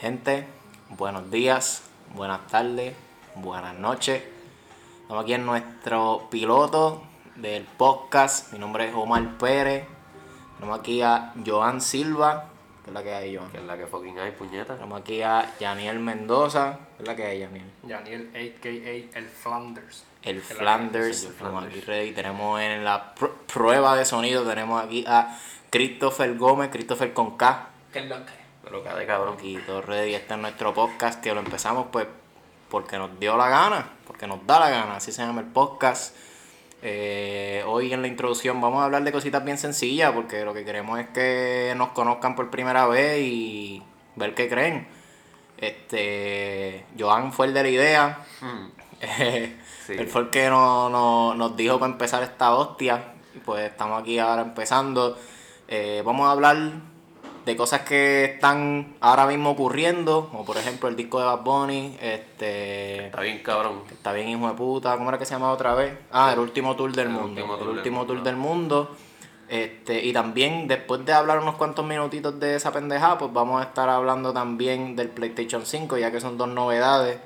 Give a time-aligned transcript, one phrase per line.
[0.00, 0.46] Gente,
[0.90, 1.82] buenos días,
[2.14, 2.94] buenas tardes,
[3.34, 4.22] buenas noches.
[5.02, 7.02] Estamos aquí en nuestro piloto
[7.36, 8.52] del podcast.
[8.52, 9.84] Mi nombre es Omar Pérez.
[10.58, 12.46] Tenemos aquí a Joan Silva,
[12.84, 13.50] que es la que hay, Joan.
[13.50, 14.74] Que es la que fucking hay, puñeta.
[14.74, 17.70] Tenemos aquí a Yaniel Mendoza, que es la que hay, Yaniel.
[17.82, 19.18] Daniel, a.k.a.
[19.18, 20.04] el Flanders.
[20.22, 21.86] El la Flanders, tenemos aquí Flanders.
[21.86, 22.12] ready.
[22.12, 25.36] Tenemos en la pr- prueba de sonido, tenemos aquí a
[25.70, 27.68] Christopher Gómez, Christopher con K.
[27.92, 28.39] ¿Qué es lo que?
[28.64, 29.34] Pero cada cabrón.
[29.38, 32.06] Aquí todo ready, este es nuestro podcast que lo empezamos pues
[32.68, 36.14] porque nos dio la gana, porque nos da la gana, así se llama el podcast.
[36.82, 40.64] Eh, hoy en la introducción vamos a hablar de cositas bien sencillas porque lo que
[40.64, 43.82] queremos es que nos conozcan por primera vez y
[44.16, 44.86] ver qué creen.
[45.58, 48.68] Este, Joan fue el de la idea, Hmm.
[49.00, 49.94] eh, Sí.
[49.98, 53.14] él fue el que no- no- nos dijo para empezar esta hostia.
[53.44, 55.18] Pues estamos aquí ahora empezando.
[55.68, 56.56] Eh, vamos a hablar
[57.44, 60.28] de cosas que están ahora mismo ocurriendo.
[60.30, 61.96] Como por ejemplo el disco de Bad Bunny.
[62.00, 63.06] Este.
[63.06, 63.82] Está bien cabrón.
[63.90, 64.96] Está bien hijo de puta.
[64.96, 65.92] ¿Cómo era que se llamaba otra vez?
[66.12, 67.28] Ah, el último tour del El mundo.
[67.28, 68.96] último el del último tour del mundo.
[69.48, 73.64] Este, y también después de hablar unos cuantos minutitos de esa pendejada, pues vamos a
[73.64, 77.18] estar hablando también del PlayStation 5, ya que son dos novedades.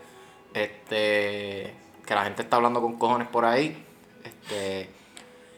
[0.54, 1.74] Este,
[2.06, 3.84] que la gente está hablando con cojones por ahí.
[4.24, 4.88] Este,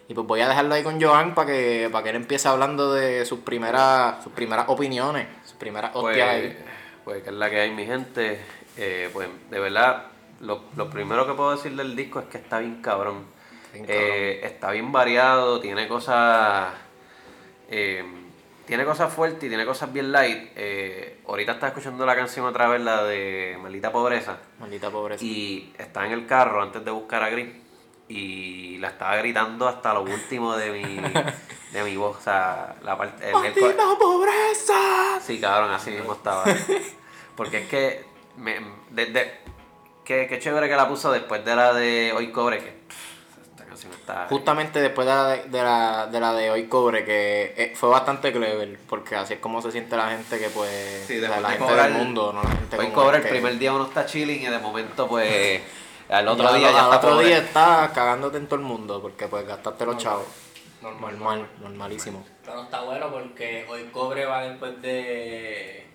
[0.08, 2.92] y pues voy a dejarlo ahí con Joan para que, para que él empiece hablando
[2.94, 6.58] de sus primeras, sus primeras opiniones, sus primeras hostias Pues, ahí.
[7.04, 8.40] pues que es la que hay, mi gente.
[8.76, 10.04] Eh, pues de verdad,
[10.40, 13.24] lo, lo primero que puedo decir del disco es que está bien cabrón.
[13.72, 16.72] Bien Eh, está bien variado, tiene cosas.
[17.70, 18.04] eh,
[18.66, 20.50] tiene cosas fuertes y tiene cosas bien light.
[20.56, 24.38] Eh, ahorita estaba escuchando la canción otra vez, la de Maldita Pobreza.
[24.58, 25.24] Maldita pobreza.
[25.24, 27.46] Y estaba en el carro antes de buscar a Gris.
[28.08, 30.96] Y la estaba gritando hasta lo último de mi,
[31.72, 32.16] de mi voz.
[32.18, 33.24] O sea, la parte.
[33.28, 35.20] el- el co- ¡Maldita pobreza!
[35.20, 36.44] Sí, cabrón, así mismo estaba.
[37.36, 38.04] Porque es que.
[38.36, 39.40] Me, desde,
[40.04, 42.58] qué, qué chévere que la puso después de la de Hoy Cobre.
[42.58, 44.26] Que pff, esta canción está.
[44.28, 48.30] Justamente después de la de, la, de la de hoy cobre, que eh, fue bastante
[48.32, 51.48] clever, porque así es como se siente la gente que pues, Sí, o sea, la
[51.50, 54.06] de gente del mundo, no la gente Hoy Cobre, el que- primer día uno está
[54.06, 55.60] chilling y de momento, pues.
[56.08, 57.26] Al otro Ya, día ya al está otro pobre.
[57.26, 60.26] día está cagándote en todo el mundo, porque pues gastaste los chavos.
[60.82, 61.12] Normal.
[61.18, 62.24] Normal, normalísimo.
[62.44, 65.86] Pero está bueno porque hoy cobre va después de.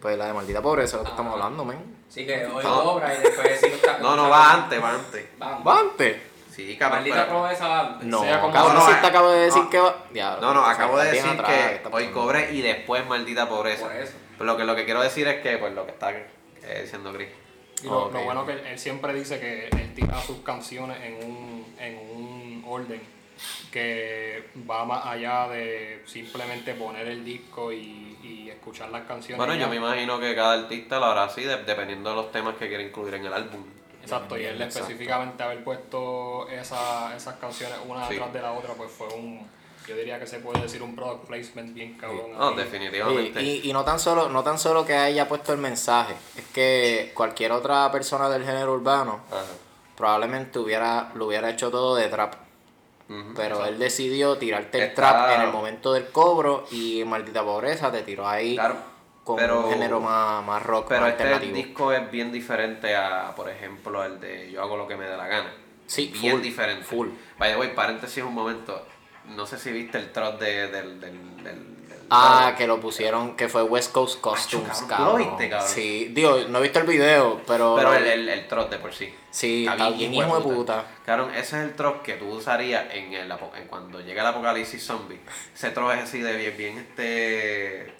[0.00, 1.12] Pues la de maldita pobreza, es lo que Ah.
[1.12, 1.96] estamos hablando, men.
[2.08, 2.82] Sí, que hoy No.
[2.82, 3.98] cobra y después sí está.
[3.98, 5.26] No, no, va antes, va antes.
[5.40, 5.58] Va.
[5.58, 6.16] ¿Va antes?
[6.50, 6.98] Sí, cabrón.
[7.00, 8.08] Maldita pero- pobreza va antes.
[8.08, 9.70] No, sea como- cabrón, No, no, si te acabo de decir no.
[9.70, 9.96] que va...
[10.10, 13.06] Diablo, No, no, o acabo de estás decir atrás, que estás hoy cobre y después
[13.06, 13.84] maldita pobreza.
[13.86, 14.14] Por eso.
[14.32, 17.12] Pero lo que, lo que quiero decir es que, pues, lo que está eh, diciendo
[17.12, 17.28] Gris.
[17.82, 18.46] Y lo, bueno ok.
[18.46, 23.00] que él, siempre dice que él tira sus canciones en un, en un orden
[23.70, 29.38] que va más allá de simplemente poner el disco y, y escuchar las canciones.
[29.38, 32.56] Bueno, yo me imagino que cada artista lo hará así, de- dependiendo de los temas
[32.56, 33.62] que quiere incluir en el álbum.
[34.02, 34.80] Exacto, y él Exacto.
[34.80, 38.14] específicamente haber puesto esa, esas canciones una Sí.
[38.14, 39.46] detrás de la otra, pues fue un,
[39.86, 42.32] yo diría que se puede decir un product placement bien cabrón.
[42.36, 43.42] No, definitivamente.
[43.42, 46.44] Y, y, y no tan solo no tan solo que haya puesto el mensaje, es
[46.46, 49.44] que cualquier otra persona del género urbano Ajá.
[49.96, 52.34] probablemente hubiera lo hubiera hecho todo de trap.
[53.34, 57.90] Pero él decidió tirarte el Está- trap en el momento del cobro y Maldita Pobreza
[57.90, 58.76] te tiró ahí Claro,
[59.24, 61.56] con pero- un género más, más rock, Pero más este alternativo.
[61.56, 65.16] disco es bien diferente a, por ejemplo, el de Yo hago lo que me dé
[65.16, 65.50] la gana.
[65.86, 66.84] Sí, bien full, diferente.
[66.84, 67.08] full.
[67.40, 68.86] The way, paréntesis un momento.
[69.34, 71.78] No sé si viste el trot de, del, del, del, del-
[72.10, 75.08] Ah, que lo pusieron, que fue West Coast Costumes, cabrón, ¿tú cabrón.
[75.12, 75.68] lo viste, cabrón?
[75.68, 77.74] Sí, digo, no he visto el video, pero...
[77.76, 79.14] Pero el, el, el trot de por sí.
[79.30, 80.84] Sí, está bien hijo de puta.
[81.04, 84.82] Cabrón, ese es el trot que tú usarías en, el, en cuando llega el apocalipsis
[84.82, 85.20] zombie.
[85.54, 87.92] Ese trot es así de bien, bien este.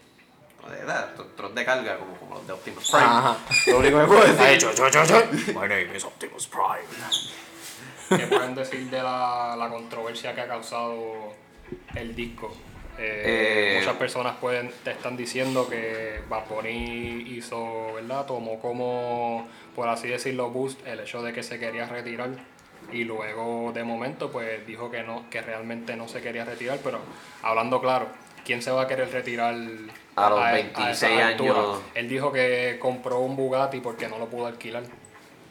[0.71, 3.05] De edad, trot de carga, como, como los de Optimus Prime.
[3.07, 3.37] Ajá.
[3.67, 5.55] Lo único que puedo decir...
[5.55, 6.89] My name is Optimus Prime.
[8.09, 11.33] ¿Qué pueden decir de la, la controversia que ha causado
[11.95, 12.55] el disco?
[12.99, 16.21] Eh, Eh, muchas personas pueden, te están diciendo que
[16.51, 18.27] Bunny hizo, ¿verdad?
[18.27, 19.47] Tomó como,
[19.77, 22.31] por así decirlo, boost el hecho de que se quería retirar
[22.93, 26.99] y luego de momento pues dijo que no, que realmente no se quería retirar, pero
[27.43, 28.09] hablando claro,
[28.45, 29.55] ¿quién se va a querer retirar
[30.17, 31.53] A los esa 26 altura?
[31.53, 31.81] años.
[31.95, 34.83] Él dijo que compró un Bugatti porque no lo pudo alquilar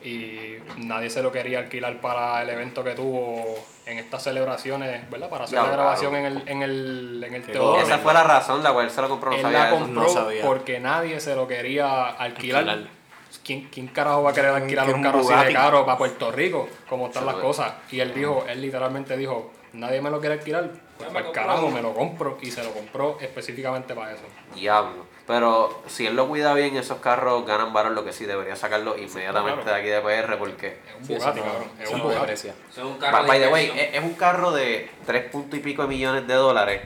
[0.08, 5.30] y nadie se lo quería alquilar para el evento que tuvo en estas celebraciones, ¿verdad?
[5.30, 7.82] Para hacer la grabación en el, en el, en el Teodoro.
[7.82, 9.78] Esa fue la razón la cual él se lo compró, no Él sabía la eso.
[9.80, 10.42] compró No sabía.
[10.44, 12.68] porque nadie se lo quería alquilar.
[12.70, 12.98] Alquilar.
[13.44, 16.70] ¿Quién, ¿Quién carajo va a querer alquilar un carro así de caro para Puerto Rico?
[16.90, 17.74] Como están Se las cosas.
[17.92, 21.26] Y él dijo, él literalmente dijo, nadie me lo quiere alquilar, pues me para el
[21.26, 24.24] compro carajo me lo compro y se lo compró específicamente para eso.
[24.54, 25.06] Diablo.
[25.28, 28.98] Pero si él lo cuida bien, esos carros ganan valor, lo que sí debería sacarlo
[28.98, 29.72] inmediatamente claro.
[29.72, 30.80] de aquí de PR porque...
[30.88, 31.64] Es un Sí, Bugatti, cabrón.
[31.82, 32.32] Es un Bugatti.
[32.32, 32.54] es
[32.98, 36.26] carro By, the way, es, es un carro de 3 puntos y pico de millones
[36.28, 36.82] de dólares.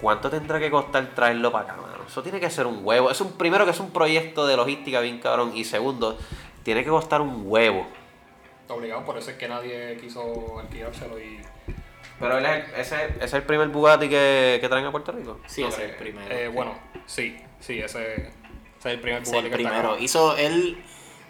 [0.00, 2.04] ¿Cuánto tendrá que costar traerlo para acá, mano?
[2.08, 3.10] Eso tiene que ser un huevo.
[3.10, 5.52] Es un primero que es un proyecto de logística bien cabrón.
[5.54, 6.18] Y segundo,
[6.62, 7.86] tiene que costar un huevo.
[8.68, 11.38] Obligado, por eso es que nadie quiso alquilárselo y...
[12.24, 15.12] Pero él es el- ese, ese es el primer Bugatti que, que traen a Puerto
[15.12, 15.40] Rico.
[15.46, 16.34] Sí, No, ese es el primero.
[16.34, 18.28] eh, bueno, sí, sí, ese, ese
[18.80, 19.92] es el primer es el Bugatti que está primero.
[19.94, 20.02] acá.
[20.02, 20.82] Hizo él.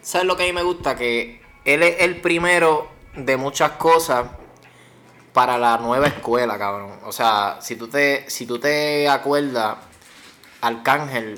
[0.03, 0.97] ¿Sabes lo que a mí me gusta?
[0.97, 4.27] Que él es el primero de muchas cosas
[5.33, 6.99] para la nueva escuela, cabrón.
[7.05, 9.77] O sea, si tú te, si tú te acuerdas,
[10.61, 11.35] Arcángel,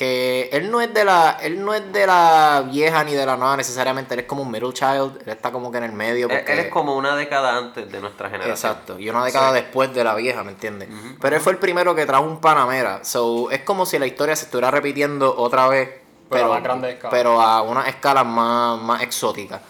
[0.00, 3.36] que él no es de la, él no es de la vieja ni de la
[3.36, 6.26] nueva necesariamente, él es como un middle child, él está como que en el medio.
[6.30, 6.54] Él, Porque...
[6.54, 8.54] él es como una década antes de nuestra generación.
[8.54, 10.88] Exacto, y una década después de la vieja, ¿me entiendes?
[11.20, 13.04] Pero él fue el primero que trajo un Panamera.
[13.04, 16.62] So, es como si la historia se estuviera repitiendo otra vez, Pero a pero, más
[16.62, 17.10] grande escala.
[17.10, 19.60] pero a una escala más, más exótica.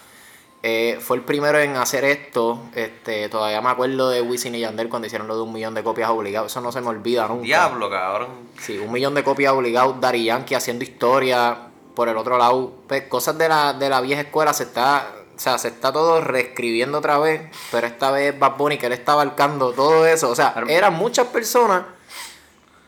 [0.62, 2.60] Eh, fue el primero en hacer esto.
[2.74, 5.82] Este, todavía me acuerdo de Wisin y Yandel cuando hicieron lo de un millón de
[5.82, 6.52] copias obligadas.
[6.52, 7.44] Eso no se me olvida nunca.
[7.44, 8.28] Diablo, cabrón.
[8.58, 10.00] Sí, un millón de copias obligados.
[10.00, 11.66] Dari Yankee haciendo historia.
[11.94, 15.14] Por el otro lado, pues, cosas de la, de la vieja escuela se está.
[15.34, 17.42] O sea, se está todo reescribiendo otra vez.
[17.70, 20.28] Pero esta vez Bad Bunny que él está abarcando todo eso.
[20.28, 21.84] O sea, eran muchas personas.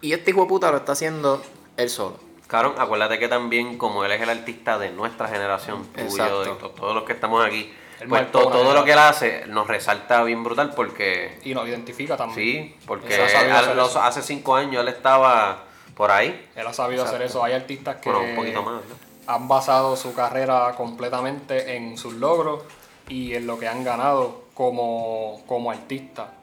[0.03, 1.43] Y este hijo de puta lo está haciendo
[1.79, 2.32] él solo.
[2.53, 6.69] Cabrón, acuérdate que también como él es el artista de nuestra generación, tuyo, y to-
[6.71, 10.23] todos los que estamos aquí, Él pues to- todo lo que él hace nos resalta
[10.23, 12.75] bien brutal porque, Y nos identifica también.
[12.75, 15.65] sí, porque Él los- hace cinco años él estaba
[15.97, 17.43] por ahí, Él ha sabido hacer eso.
[17.43, 19.13] Hay artistas que bueno, un poquito más, ¿no?
[19.35, 22.65] han basado su carrera completamente en sus logros
[23.09, 26.35] y en lo que han ganado como, como artista.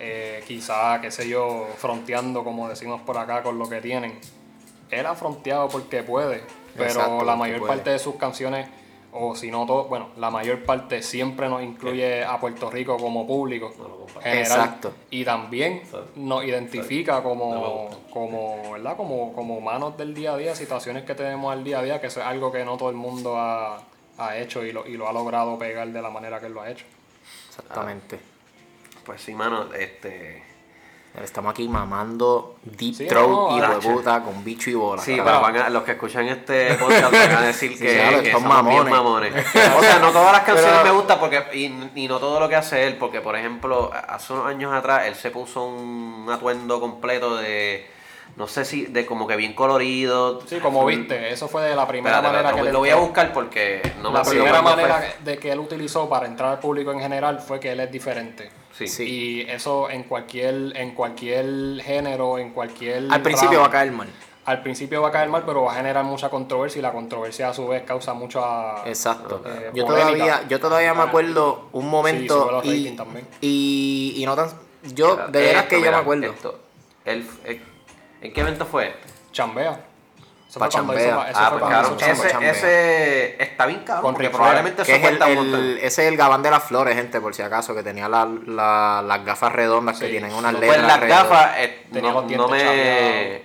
[0.00, 4.18] Eh, quizá, qué sé yo, fronteando, como decimos por acá, con lo que tienen.
[4.90, 6.42] Él ha fronteado porque puede,
[6.74, 7.72] pero Exacto, la mayor puede.
[7.72, 8.68] parte de sus canciones,
[9.12, 13.26] o si no todo, bueno, la mayor parte siempre nos incluye a Puerto Rico como
[13.26, 13.72] público
[14.22, 14.38] general.
[14.38, 14.92] Exacto.
[15.10, 15.82] Y también
[16.16, 18.96] nos identifica como, como, ¿verdad?
[18.96, 22.08] Como, como humanos del día a día, situaciones que tenemos al día a día, que
[22.08, 23.82] eso es algo que no todo el mundo ha,
[24.18, 26.60] ha hecho y lo, y lo ha logrado pegar de la manera que él lo
[26.60, 26.84] ha hecho.
[27.48, 28.18] Exactamente.
[29.04, 30.42] Pues sí, mano, este...
[31.22, 35.02] Estamos aquí mamando deep Sí, throat no, y hueputa con bicho y bola.
[35.02, 38.22] Sí, pero van a- los que escuchan este podcast van a decir Sí, que, claro,
[38.22, 39.34] que son somos bien mamones.
[39.34, 39.46] mamones.
[39.76, 42.48] O sea, no todas las canciones Pero- me gustan porque y, y no todo lo
[42.48, 46.80] que hace él, porque por ejemplo, hace unos años atrás él se puso un atuendo
[46.80, 47.90] completo de
[48.36, 50.40] no sé si de como que bien colorido.
[50.46, 52.78] Sí, como Full- viste, eso fue de la primera Espérate, manera que lo, él lo
[52.80, 54.70] voy a buscar porque no me La primera fue.
[54.76, 57.90] manera de que él utilizó para entrar al público en general fue que él es
[57.90, 58.50] diferente.
[58.78, 58.86] Sí.
[58.86, 59.02] Sí.
[59.04, 63.08] Y eso en cualquier, en cualquier género, en cualquier.
[63.10, 64.08] Al principio va a caer mal.
[64.44, 67.50] Al principio va a caer mal, pero va a generar mucha controversia y la controversia
[67.50, 68.86] a su vez causa mucha.
[68.86, 69.42] Exacto.
[69.44, 72.96] Eh, yo todavía, yo todavía me acuerdo un momento y,
[73.42, 74.48] y, y no tan
[74.94, 76.26] yo de veras esto, que yo me acuerdo.
[76.30, 76.60] esto.
[77.04, 77.60] Eh,
[78.22, 79.08] ¿En qué evento fue este?
[79.32, 79.84] Chambea.
[80.48, 81.08] Eso Pa' fue cuando chambea.
[81.08, 84.92] hizo, eso Ah, fue pues claro, ese, ese está bien cabrón, Con porque probablemente Que
[84.92, 85.60] eso es el, cuenta un montón.
[85.60, 88.24] el- ese es el gabán de las flores, gente, por si acaso, que tenía la-
[88.46, 90.82] la- las gafas redondas que tienen unas Pues letras.
[90.86, 91.22] las alrededor.
[91.28, 93.42] gafas eh, no, me...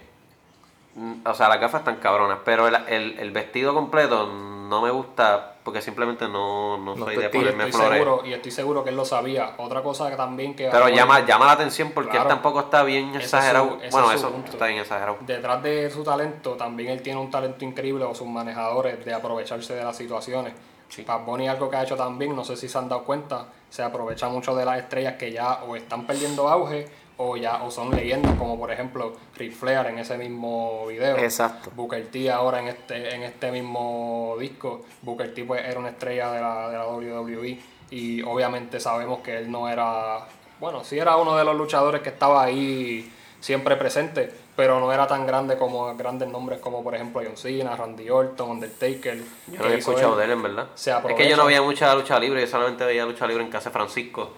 [0.95, 4.89] Mm, O sea, las gafas están cabronas, pero el, el- el vestido completo no me
[4.91, 7.99] gusta porque simplemente no, no soy de ponerme Estoy flores.
[8.03, 9.53] seguro, y estoy seguro que él lo sabía.
[9.57, 10.69] Otra cosa que también que.
[10.69, 12.25] Pero llama, llama la atención porque Claro.
[12.25, 13.77] él tampoco está bien es exagerado.
[13.81, 14.51] su- bueno, es eso punto.
[14.51, 15.17] está bien exagerado.
[15.21, 19.73] Detrás de su talento, también él tiene un talento increíble, o sus manejadores, de aprovecharse
[19.75, 20.53] de las situaciones.
[21.07, 23.81] Bad Bunny algo que ha hecho también, no sé si se han dado cuenta, se
[23.81, 27.91] aprovecha mucho de las estrellas que ya o están perdiendo auge o ya o son
[27.91, 31.17] leyendas, como por ejemplo Ric Flair en ese mismo video.
[31.17, 31.71] Exacto.
[31.75, 34.81] Booker T ahora en este, en este mismo disco.
[35.01, 37.59] Booker T pues, era una estrella de la, de la WWE
[37.91, 40.19] y obviamente sabemos que él no era,
[40.59, 45.05] bueno, sí era uno de los luchadores que estaba ahí siempre presente, pero no era
[45.05, 49.17] tan grande como grandes nombres como por ejemplo John Cena, Randy Orton, Undertaker.
[49.47, 50.19] Yo no había escuchado él.
[50.19, 50.67] de él, en verdad.
[50.75, 53.51] Se Es que yo no veía mucha lucha libre, yo solamente veía lucha libre en
[53.51, 54.31] casa de Francisco.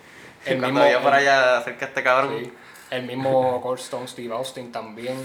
[0.46, 2.36] El Cuando mismo- por el- allá cerca de este cabrón.
[2.44, 2.51] Sí.
[2.92, 5.18] El mismo Cold Stone Steve Austin también.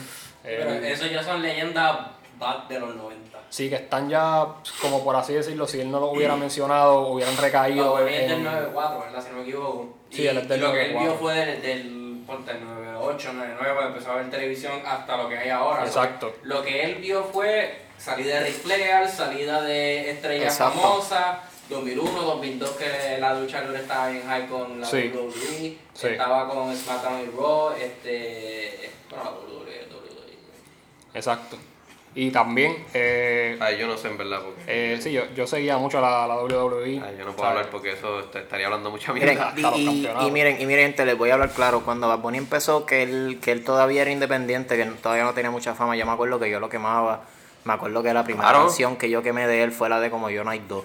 [0.43, 1.99] Pero Eh, eso ya son leyendas
[2.38, 3.38] back de los 90.
[3.50, 4.47] Sí, que están ya,
[4.81, 8.33] como por así decirlo, si él no lo hubiera mencionado, hubieran recaído No, es del
[8.33, 8.45] en...
[8.45, 9.23] 94, ¿verdad?
[9.23, 9.95] Si no me equivoco.
[10.11, 11.00] Sí, y, él es del y lo que él 94.
[11.02, 15.38] vio fue del, del ponte, 98, 99, cuando empezó a ver televisión, hasta lo que
[15.38, 15.85] hay ahora.
[15.85, 16.35] Exacto.
[16.43, 21.38] Lo que él vio fue salida de Ric Flair, salida de estrellas famosas,
[21.71, 25.11] 2001, 2002 que la lucha libre estaba bien high con la Sí.
[25.15, 26.07] WWE, Sí.
[26.09, 30.35] estaba con SmackDown y Raw, este, bueno, la WWE, WWE.
[31.15, 31.57] Exacto.
[32.12, 34.62] Y también, eh, Ay, yo no sé en verdad porque...
[34.67, 37.00] eh, sí, yo, yo seguía mucho la, la WWE.
[37.00, 37.50] Ay, yo no puedo ¿sabes?
[37.50, 39.53] hablar porque eso estaría hablando mucha Miren, mierda.
[39.57, 41.83] los y, y- y miren, y miren, gente, les voy a hablar claro.
[41.85, 45.53] Cuando Bad Bunny empezó, que él, que él todavía era independiente, que todavía no tenía
[45.53, 47.27] mucha fama, yo me acuerdo que yo lo quemaba.
[47.62, 48.65] Me acuerdo que la primera Claro.
[48.67, 50.83] canción que yo quemé de él fue la de Como Yo No Hay Dos.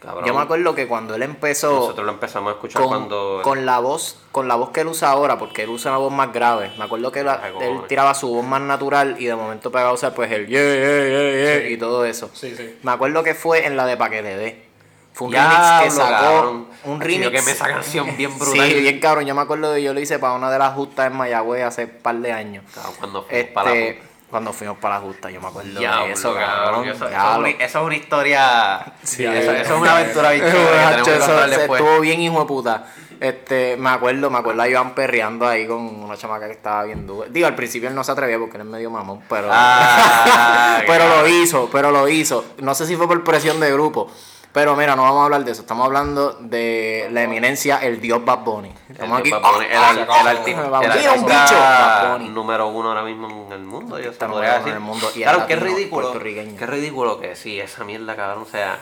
[0.00, 0.24] Cabrón.
[0.26, 3.40] Yo me acuerdo que cuando él empezó Nosotros lo empezamos a escuchar con, cuando...
[3.42, 6.12] con la voz, con la voz que él usa ahora, porque él usa una voz
[6.12, 6.70] más grave.
[6.78, 9.90] Me acuerdo que la- Ay, él tiraba su voz más natural y de momento pegaba
[9.90, 11.72] a usar pues el yeah, yeah, yeah, yeah, Sí.
[11.72, 12.30] y todo eso.
[12.34, 12.78] Sí, sí.
[12.82, 14.66] Me acuerdo que fue en la de Pa' que le dé.
[15.14, 16.10] Fue un Diablo, remix que sacó.
[16.10, 16.66] cabrón.
[16.84, 17.24] Un remix.
[17.24, 18.68] Yo quemé esa canción bien brutal.
[18.68, 19.24] Sí, bien cabrón.
[19.24, 21.84] Yo me acuerdo que yo lo hice para una de las justas en Mayagüez hace
[21.86, 22.64] un par de años.
[22.74, 26.06] Cabrón, cuando fuimos para la Este, cuando fuimos para la justa, yo me acuerdo Diablo,
[26.06, 26.84] de eso, cabrón.
[26.88, 27.46] Eso, eso Diablo.
[27.46, 28.92] es una, eso es una historia.
[29.02, 31.80] Sí, eso, eso es una aventura que que después.
[31.80, 32.86] estuvo bien hijo de puta.
[33.18, 37.06] Este, me acuerdo, me acuerdo a Iván perreando ahí con una chamaca que estaba bien
[37.06, 37.28] dura.
[37.30, 39.48] Digo, al principio él no se atrevía porque él es medio mamón, pero.
[39.50, 42.44] Ah, pero lo hizo, pero lo hizo.
[42.58, 44.10] No sé si fue por presión de grupo.
[44.56, 45.60] Pero mira, no vamos a hablar de eso.
[45.60, 48.72] Estamos hablando de la eminencia, el dios Bad Bunny.
[48.88, 49.30] Estamos El, aquí.
[49.30, 51.54] Bad Bunny, el, el, el, un artista bicho.
[51.60, 52.28] Bad Bunny.
[52.30, 55.20] número uno ahora mismo en el mundo, yo Está número uno en el mundo y
[55.20, 56.18] claro, qué ridículo.
[56.18, 58.44] Qué ridículo que sí, esa mierda, cabrón.
[58.44, 58.78] O sea,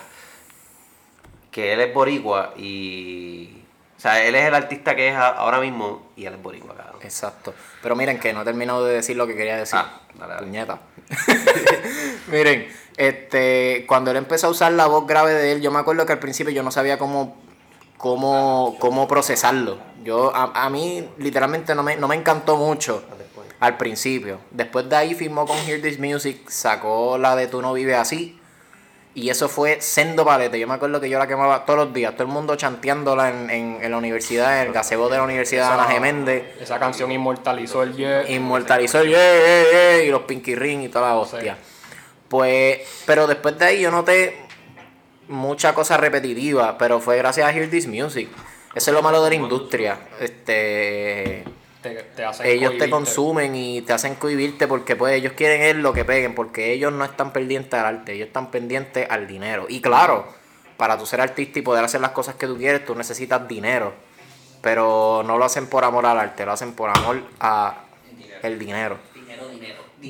[1.51, 3.61] que él es boricua y.
[3.97, 7.01] O sea, él es el artista que es ahora mismo y él es boricua, cabrón.
[7.01, 7.53] Exacto.
[7.83, 9.77] Pero miren que no he terminado de decir lo que quería decir.
[9.77, 10.45] Ah, dale, dale.
[10.47, 10.79] Puñeta.
[12.27, 16.05] miren, este, cuando él empezó a usar la voz grave de él, yo me acuerdo
[16.05, 17.37] que al principio yo no sabía cómo,
[17.97, 19.77] cómo, cómo procesarlo.
[20.03, 23.03] Yo, a, a mí, literalmente no me, no me encantó mucho
[23.59, 24.39] al principio.
[24.51, 28.39] Después de ahí firmó con Hear This Music, sacó la de Tú no vives así.
[29.17, 30.59] Y eso fue sendo palete.
[30.59, 32.11] Yo me acuerdo que yo la quemaba todos los días.
[32.15, 35.69] Todo el mundo chanteándola en, en, en la universidad, en el gazebo de la Universidad
[35.69, 36.43] de Ana Geméndez.
[36.59, 38.29] Esa canción inmortalizó el yeah.
[38.29, 41.57] Inmortalizó el yeah, yeah, yeah, y los Pinky Ring y toda la hostia.
[42.35, 44.35] Pues, pero después de ahí yo noté
[45.29, 48.27] mucha cosa repetitiva, pero fue gracias a Hear This Music.
[48.75, 49.97] Eso es lo malo de la industria.
[50.19, 51.45] Este,
[51.81, 55.77] Te, te hacen ellos te consumen y te hacen cohibirte porque pues ellos quieren es
[55.77, 59.65] lo que peguen, porque ellos no están pendientes al arte, ellos están pendientes al dinero.
[59.69, 60.27] Y claro,
[60.75, 63.93] para tú ser artista y poder hacer las cosas que tú quieres, tú necesitas dinero.
[64.61, 67.85] Pero no lo hacen por amor al arte, lo hacen por amor a
[68.43, 68.97] el dinero.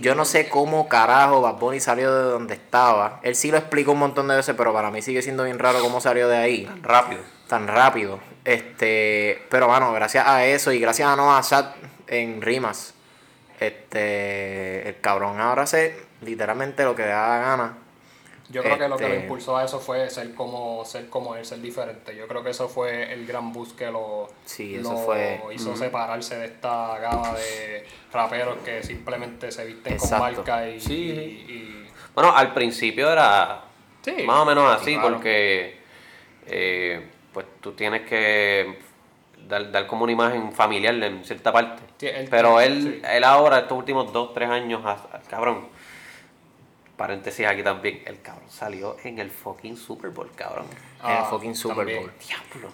[0.02, 3.20] Yo no sé cómo carajo Bad Bunny salió de donde estaba.
[3.24, 5.80] Él sí lo explicó un montón de veces, pero para mí sigue siendo bien raro
[5.80, 7.22] cómo salió de ahí Rápido.
[7.48, 8.20] tan rápido.
[8.44, 11.66] Este, pero bueno, gracias a eso y gracias a Noah Sad
[12.08, 12.94] en rimas,
[13.60, 17.78] este, el cabrón ahora hace literalmente lo que le da la gana.
[18.50, 21.36] Yo creo que lo que lo Este- impulsó a eso fue ser como, ser como
[21.36, 22.16] él, ser diferente.
[22.16, 25.75] Yo creo que eso fue el gran boost que lo, Sí, eso lo fue- hizo
[25.75, 30.18] separarse de esta gama de raperos que simplemente se visten Exacto.
[30.18, 30.94] con marca y, Sí.
[30.94, 33.62] y- y- Bueno, al principio era
[34.04, 34.14] Sí.
[34.25, 35.10] más o menos así, claro.
[35.16, 35.80] porque
[36.48, 38.78] eh, pues tú tienes que
[39.48, 41.82] dar, dar como una imagen familiar en cierta parte.
[41.98, 43.02] Sí, él- Pero él, sí.
[43.12, 45.68] él ahora, estos últimos dos, tres años, ha- cabrón,
[46.98, 50.66] paréntesis aquí también, el cabrón salió en el fucking Super Bowl, cabrón.
[51.04, 52.02] en el Ah, fucking Super también.
[52.02, 52.12] Bowl.
[52.25, 52.70] Diablo.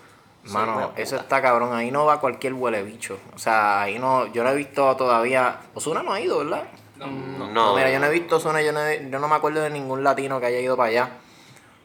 [0.45, 1.73] Mano, eso está cabrón.
[1.73, 3.19] Ahí no va cualquier huele bicho.
[3.35, 4.25] O sea, ahí no.
[4.33, 5.59] Yo no he visto todavía.
[5.75, 6.63] Osuna no ha ido, ¿verdad?
[6.97, 7.07] No,
[7.47, 8.59] No, mira, yo no he visto Osuna.
[8.61, 11.09] Yo no, he- yo no me acuerdo de ningún latino que haya ido para allá.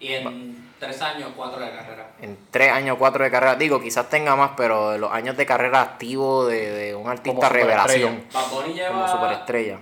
[0.00, 2.12] Y en tres años, cuatro de carrera.
[2.22, 3.56] En tres años, cuatro de carrera.
[3.56, 7.48] Digo, quizás tenga más, pero de los años de carrera activo de, de un artista
[7.48, 7.86] superestrella.
[7.86, 8.74] revelación.
[8.74, 9.78] Lleva Como superestrella.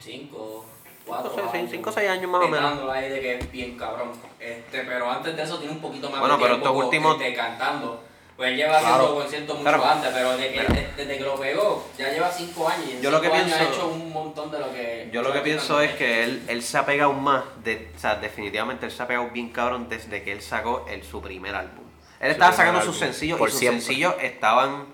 [0.00, 0.64] cinco,
[1.08, 1.70] cuatro No sé, sí, años.
[1.72, 2.90] cinco o seis años más o menos.
[2.90, 4.12] Ahí de que es bien cabrón.
[4.38, 7.20] Este, pero antes de eso tiene un poquito más Bueno, de pero tiempo estos últimos-
[7.20, 8.04] este, cantando.
[8.36, 8.94] Pues él lleva Claro.
[8.94, 9.84] haciendo conciertos mucho Claro.
[9.84, 13.26] antes, pero que, desde que lo pegó, ya lleva cinco años y Yo lo que
[13.26, 15.08] años pienso- ha hecho un montón de lo que...
[15.12, 18.14] Yo lo que pienso es que él, él se ha pegado más, de, o sea,
[18.14, 21.82] definitivamente él se ha pegado bien cabrón desde que él sacó el, su primer álbum.
[22.20, 22.92] Él estaba sacando álbum.
[22.92, 23.80] sus sencillos Por y sus siempre.
[23.80, 24.86] sencillos estaban,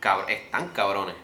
[0.00, 1.16] cabr- están cabrones.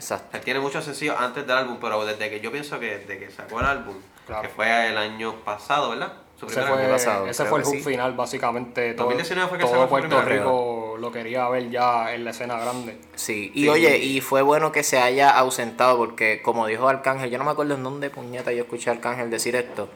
[0.00, 0.36] Exacto.
[0.36, 3.30] Él tiene muchos sencillos antes del álbum, pero desde que yo pienso que desde que
[3.30, 4.42] sacó el álbum, Claro.
[4.42, 6.12] que fue el año pasado, ¿verdad?
[6.38, 6.92] Su Ese primer fue, álbum.
[6.96, 7.82] pasado, ese fue el hook sí.
[7.82, 8.94] final, básicamente.
[8.94, 12.98] Todo, 2019 fue que todo Puerto Rico lo quería ver ya en la escena grande.
[13.14, 17.36] Sí, y oye, y fue bueno que se haya ausentado porque como dijo Arcángel, yo
[17.38, 19.90] no me acuerdo en dónde puñeta yo escuché a Arcángel decir esto,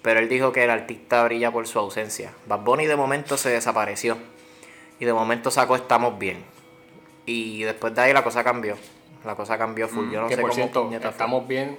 [0.00, 2.32] pero él dijo que el artista brilla por su ausencia.
[2.46, 4.16] Bad Bunny de momento se desapareció
[4.98, 6.42] y de momento sacó Estamos Bien.
[7.26, 8.76] Y después de ahí la cosa cambió.
[9.24, 10.10] La cosa cambió full.
[10.10, 11.10] Yo no Mm, que sé por cómo cierto, fue.
[11.10, 11.78] estamos bien.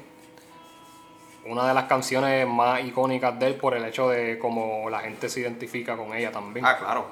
[1.48, 5.30] una de las canciones más icónicas de él por el hecho de cómo la gente
[5.30, 6.66] se identifica con ella también.
[6.66, 7.06] Ah, claro.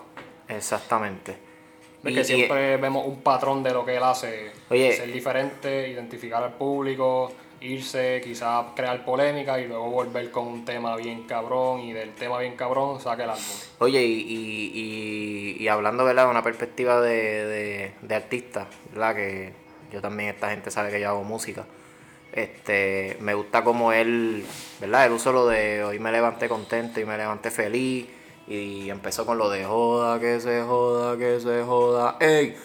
[0.48, 1.38] Exactamente.
[2.04, 4.52] Es Y- que y- siempre vemos un patrón de lo que él hace.
[4.72, 4.92] Oye.
[4.94, 10.96] Ser diferente, identificar al público, irse, quizás crear polémica y luego volver con un tema
[10.96, 13.44] bien cabrón y del tema bien cabrón saque el álbum.
[13.80, 14.72] Oye, y, y,
[15.60, 16.26] y, y hablando, ¿verdad?
[16.26, 19.16] De una perspectiva de, de, de artista, ¿verdad?
[19.16, 19.54] Que
[19.94, 21.64] yo también, esta gente sabe que yo hago música.
[22.34, 24.46] Este, me gusta como él,
[24.82, 25.06] ¿verdad?
[25.06, 28.08] Él usó lo de hoy me levanté contento y me levanté feliz.
[28.48, 32.18] Y empezó con lo de joda, que se joda, que se joda.
[32.20, 32.58] ¡Ey!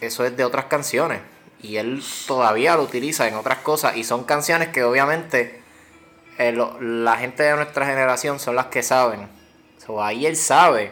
[0.00, 1.20] Eso es de otras canciones.
[1.60, 3.96] Y él todavía lo utiliza en otras cosas.
[3.96, 5.60] Y son canciones que obviamente
[6.38, 9.28] eh, lo- la gente de nuestra generación son las que saben.
[10.00, 10.90] Ahí él sabe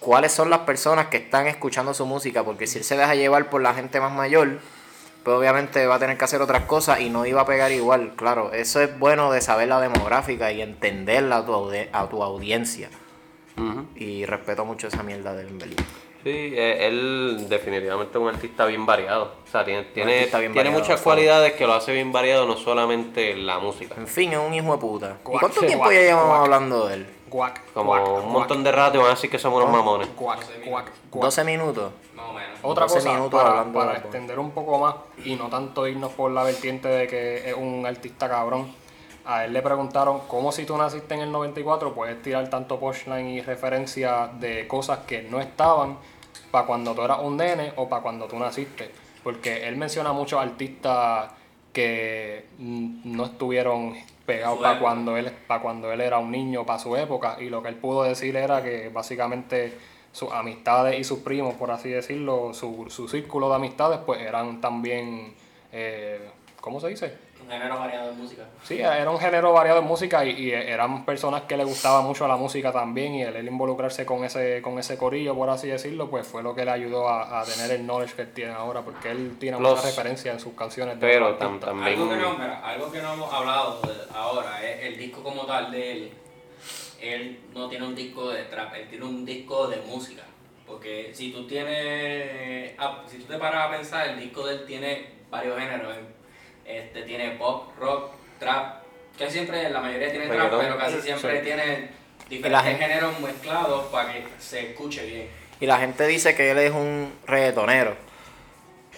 [0.00, 3.50] cuáles son las personas que están escuchando su música, porque si él se deja llevar
[3.50, 4.60] por la gente más mayor,
[5.26, 8.12] pues obviamente va a tener que hacer otras cosas y no iba a pegar igual.
[8.14, 12.22] Claro, eso es bueno de saber la demográfica y entenderla a tu, audi- a tu
[12.22, 12.88] audiencia.
[13.96, 15.76] Y respeto mucho esa mierda del Belín.
[16.22, 19.32] Sí, eh, él definitivamente es un artista bien variado.
[19.44, 23.34] O sea, tiene, tiene, tiene variado, muchas cualidades que lo hace bien variado, no solamente
[23.34, 23.96] la música.
[23.96, 25.16] En fin, es un hijo de puta.
[25.34, 27.06] ¿Y cuánto tiempo ya llevamos hablando de él?
[27.74, 30.08] Como un montón de rato y van a decir que somos unos mamones.
[30.16, 31.24] guac, guac, guac.
[31.24, 31.92] 12 minutos.
[32.14, 32.58] Más o menos.
[32.62, 36.42] Otra 12 cosa, minutos para, extender un poco más y no tanto irnos por la
[36.42, 38.72] vertiente de que es un artista cabrón,
[39.24, 43.28] a él le preguntaron cómo si tú naciste en el 94 puedes tirar tanto punchline
[43.28, 45.98] y referencia de cosas que no estaban
[46.50, 48.90] para cuando tú eras un nene o para cuando tú naciste.
[49.24, 51.32] Porque él menciona muchos artistas
[51.72, 56.78] que no estuvieron pegados Su para cuando él para cuando él era un niño, para
[56.78, 59.72] su época, y lo que él pudo decir era que básicamente
[60.12, 64.60] sus amistades y sus primos, por así decirlo, su, su círculo de amistades, pues eran
[64.60, 65.34] también,
[65.72, 66.30] eh,
[66.60, 67.25] ¿cómo se dice?
[67.46, 68.42] Un género variado de música.
[68.64, 72.26] Sí, era un género variado de música y, y eran personas que le gustaba mucho
[72.26, 76.10] la música también y el, él involucrarse con ese, con ese corillo, por así decirlo,
[76.10, 78.80] pues fue lo que le ayudó a, a tener el knowledge que él tiene ahora,
[78.82, 80.98] porque él tiene Los- muchas referencias en sus canciones.
[80.98, 81.98] de Pero tam- también...
[82.00, 83.80] Algo que, no, mira, algo que no hemos hablado
[84.12, 86.12] ahora es el disco como tal de él.
[87.00, 90.22] Él no tiene un disco de trap, él tiene un disco de música.
[90.66, 92.72] Porque si tú tienes.
[92.78, 95.94] ah, Si tú te paras a pensar, el disco de él tiene varios géneros.
[96.66, 98.82] Este, tiene pop, rock, trap.
[99.16, 101.44] Que siempre, la mayoría tiene trap, pero casi siempre Sí.
[101.46, 101.88] tiene
[102.28, 105.28] diferentes géneros mezclados para que se escuche bien.
[105.60, 107.94] Y la gente dice que él es un reggaetonero.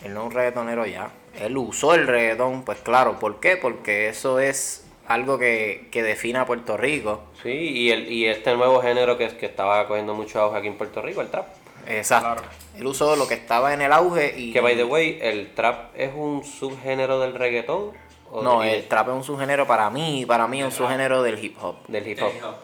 [0.04, 1.10] Él no es un reggaetonero ya.
[1.38, 3.18] Él usó el reggaetón, pues claro.
[3.20, 3.56] ¿Por qué?
[3.56, 7.22] Porque eso es algo que, que define a Puerto Rico.
[7.42, 10.76] Sí, y, el, y este nuevo género que, que estaba cogiendo mucho auge aquí en
[10.76, 11.46] Puerto Rico, el trap.
[11.86, 12.42] Exacto.
[12.42, 12.42] Claro.
[12.78, 14.52] Él usó lo que estaba en el auge y...
[14.52, 17.92] Que, by the way, ¿el trap es un subgénero del reggaetón?
[18.30, 20.24] ¿O No, del- el trap es un subgénero para mí.
[20.26, 21.76] Para mí es un subgénero del hip hop.
[21.88, 22.32] del hip Del hop?
[22.36, 22.54] hip hop.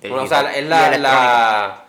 [0.00, 1.84] Del Bueno, o sea, es y la, la...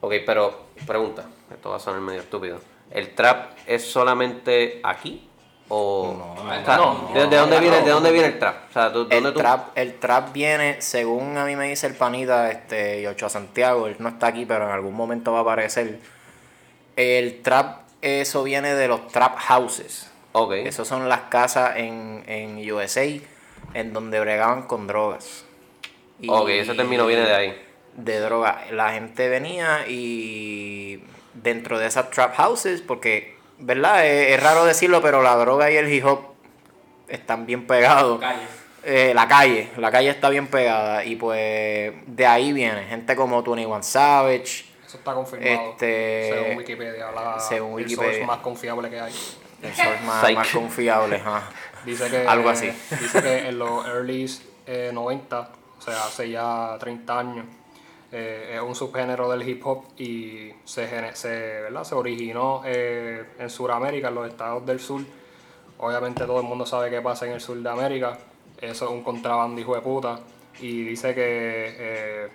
[0.00, 2.60] Ok, pero pregunta, esto va a sonar medio estúpido.
[2.90, 5.26] ¿El trap es solamente aquí?
[5.68, 7.84] ¿O No, o sea, no, ¿de, de no, dónde no, viene, no.
[7.86, 8.56] ¿de dónde viene el trap?
[8.70, 11.86] O sea, ¿tú- ¿dónde El tú- trap, el trap viene, según a mí me dice
[11.86, 15.42] el panita, este, Yocho Santiago, él no está aquí, pero en algún momento va a
[15.42, 16.00] aparecer.
[16.96, 20.10] El trap, eso viene de los trap houses.
[20.32, 20.52] Ok.
[20.52, 23.06] Esas son las casas en, en USA
[23.74, 25.44] en donde bregaban con drogas.
[26.20, 27.62] Y- Ok, ese término viene de ahí.
[27.96, 28.64] De droga.
[28.70, 31.02] La gente venía y
[31.34, 34.06] dentro de esas trap houses, porque, ¿verdad?
[34.06, 36.20] Es, es raro decirlo, pero la droga y el hip hop
[37.08, 38.20] están bien pegados.
[38.20, 38.42] Calle.
[38.82, 43.42] Eh, la calle, la calle está bien pegada y pues de ahí viene gente como
[43.42, 45.70] Tony One Savage, Eso está confirmado.
[45.70, 48.10] Este, según Wikipedia, la, según el Wikipedia.
[48.10, 49.12] source más confiable que hay.
[49.62, 51.22] es más, más confiable.
[51.84, 52.66] Dice que, Algo así.
[52.66, 54.28] Dice que en los early
[54.66, 57.46] eh, 90, o sea, hace ya 30 años,
[58.10, 61.84] eh, es un subgénero del hip hop y se, se, ¿verdad?
[61.84, 65.02] se originó eh, en Sudamérica, en los estados del sur.
[65.78, 68.18] Obviamente todo el mundo sabe qué pasa en el sur de América.
[68.60, 70.18] Eso es un contrabando hijo de puta.
[70.58, 72.28] Y dice que eh,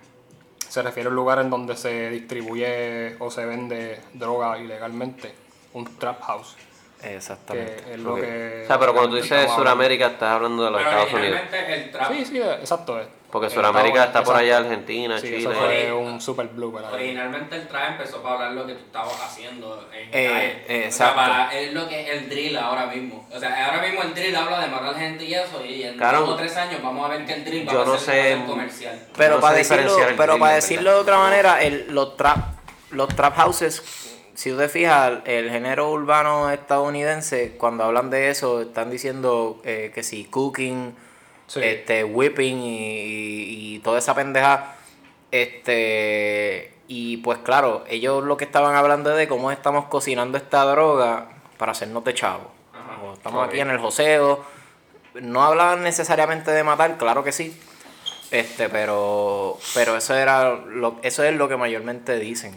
[0.68, 5.34] se refiere a un lugar en donde se distribuye o se vende droga ilegalmente.
[5.72, 6.56] Un trap house.
[7.02, 7.76] Exactamente.
[7.84, 8.20] Que es lo Ok.
[8.20, 8.60] que.
[8.64, 9.50] O sea, pero cuando tú dices.
[9.50, 11.40] Sudamérica, estás hablando de los Pero Estados Unidos.
[11.68, 13.00] el trap, Sí, sí, exacto.
[13.36, 13.40] Eh.
[13.40, 14.68] Porque El Sudamérica está por allá, exacto.
[14.70, 15.38] Argentina, Sí, Chile.
[15.38, 16.94] eso fue un super blue, ¿verdad?
[16.94, 20.66] originalmente el trap empezó para hablar lo que tú estabas haciendo en Eh, eh, O
[20.68, 21.14] sea, exacto.
[21.16, 23.28] para- es lo que es el drill ahora mismo.
[23.30, 26.20] O sea, ahora mismo el drill habla de matar gente y eso, y en Claro.
[26.20, 28.38] dos o tres años vamos a ver que el drill va Yo a no ser,
[28.38, 29.06] sé- comercial.
[29.16, 32.38] Pero No para decirlo, pero drill, para decirlo de otra manera, el, los trap,
[32.90, 33.82] los trap houses,
[34.34, 39.90] si tú te fijas, el género urbano estadounidense, cuando hablan de eso, están diciendo eh,
[39.94, 40.94] que si cooking,
[41.46, 41.60] Sí.
[41.62, 44.74] este, whipping y, y- toda esa pendeja.
[45.30, 50.64] Este, y pues claro, ellos lo que estaban hablando es de cómo estamos cocinando esta
[50.64, 51.28] droga
[51.58, 52.50] para hacernos de chavo.
[53.14, 54.44] Estamos aquí en el joseo.
[55.14, 57.58] No hablaban necesariamente de matar, claro que sí.
[58.30, 62.56] Este, pero pero eso era lo, eso es lo que mayormente dicen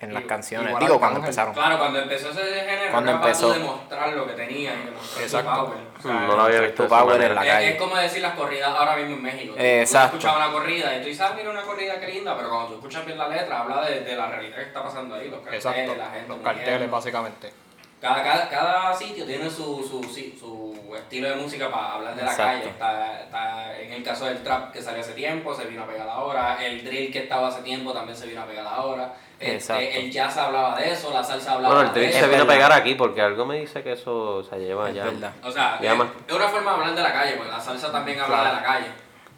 [0.00, 0.78] en las Y- canciones.
[0.78, 1.52] Digo, cuando empezaron.
[1.54, 3.54] Claro, cuando empezó ese género, Cuando empezó.
[4.00, 5.50] Demostrar lo que tenía y demostrar Exacto.
[5.50, 5.78] tu power.
[5.98, 7.68] O sea, No lo había visto power en la es, calle.
[7.70, 9.54] es como decir las corridas ahora mismo en México.
[9.58, 10.10] Exacto.
[10.10, 12.68] Tú escuchabas una corrida y tú dices, ah, mira una corrida que linda, pero cuando
[12.68, 15.40] tú escuchas bien la letra, habla de, de la realidad que está pasando ahí, los
[15.40, 15.94] carteles, Exacto.
[15.96, 17.52] la gente Los carteles, básicamente.
[18.00, 22.30] Cada, cada, cada sitio tiene su, su, su estilo de música para hablar de la
[22.30, 22.52] Exacto.
[22.60, 22.70] calle.
[22.70, 26.08] Está, está en el caso del trap que salió hace tiempo, se vino a pegar
[26.08, 26.56] ahora.
[26.64, 29.12] El drill que estaba hace tiempo también se vino a pegar ahora.
[29.38, 32.24] Este, el jazz hablaba de eso, la salsa hablaba Bueno, el de drill eso.
[32.24, 35.04] se vino a pegar aquí porque algo me dice que eso se lleva Es ya.
[35.04, 35.32] verdad.
[35.42, 38.36] O sea, es, una forma de hablar de la calle, porque la salsa también habla
[38.40, 38.48] Claro.
[38.56, 38.86] de la calle.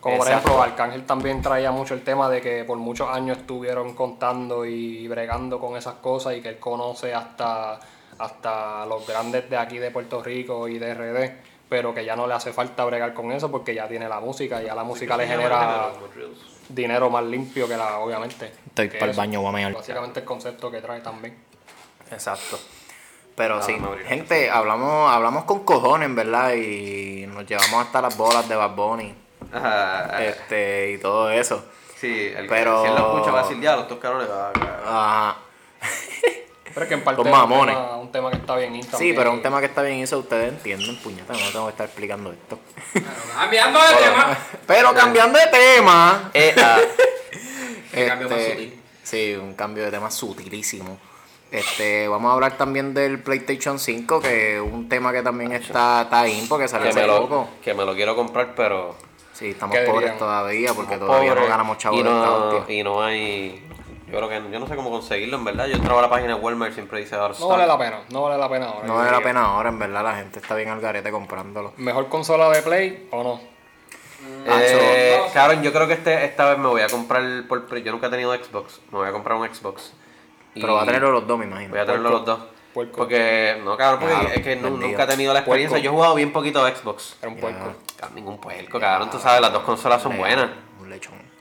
[0.01, 0.49] Como por Exacto.
[0.49, 5.07] ejemplo, Arcángel también traía mucho el tema de que por muchos años estuvieron contando y
[5.09, 7.79] bregando con esas cosas y que él conoce hasta,
[8.23, 11.33] hasta los grandes de aquí de Puerto Rico y de RD,
[11.69, 14.63] pero que ya no le hace falta bregar con eso porque ya tiene la música
[14.63, 15.91] y ya la música le genera
[16.69, 18.53] dinero más limpio que la, obviamente.
[18.67, 19.19] Estoy pa'l eso.
[19.21, 19.69] baño, voy a.
[19.71, 21.37] Básicamente el concepto que trae también.
[22.11, 22.59] Exacto.
[23.35, 23.75] Pero sí,
[24.07, 26.53] gente, hablamos, hablamos con cojones, ¿verdad?
[26.53, 29.15] Y nos llevamos hasta las bolas de Bad Bunny,
[29.51, 30.23] Ajá.
[30.23, 31.65] este, y todo eso.
[31.97, 34.51] Sí, el Pero- que si él lo escucha va a decir, diablo, estos cabrones va
[34.51, 34.83] a cagar".
[34.87, 35.37] Ajá.
[36.75, 37.75] Pero es que en parte Los un mamones.
[37.77, 40.53] tema, un tema que está bien Sí, pero un tema que está bien eso, ustedes
[40.53, 42.59] entienden, puñeta, no tengo que estar explicando esto.
[43.35, 44.39] Cambiando de tema.
[44.67, 46.79] Pero cambiando de tema, Eh, ah,
[47.95, 48.83] Un cambio más este, sutil.
[49.03, 50.99] sí, un cambio de tema sutilísimo.
[51.51, 56.03] Este, vamos a hablar también del PlayStation 5, que es un tema que también está,
[56.03, 57.49] está in porque salió hace lo, poco.
[57.63, 58.97] que me lo quiero comprar, pero
[59.35, 60.19] Sí, estamos ¿Qué pobres dirían?
[60.19, 62.75] todavía porque todavía no ganamos chavos y de esta no, hostia.
[62.75, 63.67] y no hay...
[64.13, 65.67] Yo creo que yo no sé cómo conseguirlo, en verdad.
[65.69, 68.23] Yo entraba a la página de Walmart siempre dice ahora No vale la pena, no
[68.23, 68.87] vale la pena ahora.
[68.87, 71.73] No vale la pena ahora, en verdad, la gente está bien al garete comprándolo.
[71.79, 73.41] ¿Mejor consola de Play o no?
[74.47, 75.19] Eh.
[75.33, 78.11] Cabrón, yo creo que este, esta vez me voy a comprar por Yo nunca he
[78.11, 78.81] tenido Xbox.
[78.91, 79.95] Me voy a comprar un Xbox.
[80.55, 81.71] Y Pero va a tenerlo los dos, me imagino.
[81.71, 82.41] Voy a tenerlo los dos.
[82.75, 82.99] Puerco.
[82.99, 84.71] Porque, no, cabrón, porque Claro, es que vendido.
[84.89, 85.77] nunca he tenido la experiencia.
[85.77, 85.85] Puerco.
[85.85, 87.17] Yo he jugado bien poquito a Xbox.
[87.23, 87.73] Era un puerco.
[88.15, 89.11] Ningún puerco, cabrón.
[89.11, 90.51] Tú sabes, las dos consolas son buenas.
[90.81, 91.32] Un lechón.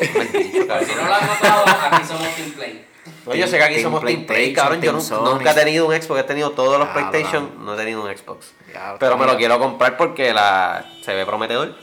[0.00, 2.84] Si no lo has notado, aquí somos Team Play.
[3.26, 4.80] No, yo sé que aquí Team somos Team Play, PlayStation, cabrón.
[4.80, 5.34] Yo Team nu- Sony.
[5.38, 7.10] nunca he tenido un Xbox, he tenido todos los Cabrón.
[7.10, 8.52] PlayStation, no he tenido un Xbox.
[8.98, 11.74] Pero me lo quiero comprar porque la se ve prometedor.